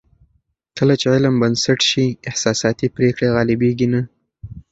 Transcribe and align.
کله 0.77 0.93
چې 1.01 1.05
علم 1.13 1.35
بنسټ 1.41 1.79
شي، 1.89 2.05
احساساتي 2.29 2.87
پرېکړې 2.95 3.27
غالبېږي 3.35 3.87
نه. 3.93 4.01